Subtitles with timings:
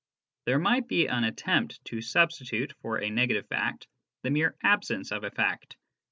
[0.47, 3.85] There might be an attempt to substitute for a negative fact
[4.23, 5.77] the mere absence of a fact.